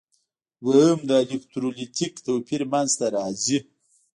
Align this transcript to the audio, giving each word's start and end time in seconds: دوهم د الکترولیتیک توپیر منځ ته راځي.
دوهم 0.63 0.99
د 1.09 1.11
الکترولیتیک 1.23 2.13
توپیر 2.25 2.61
منځ 2.71 2.91
ته 2.99 3.05
راځي. 3.15 3.59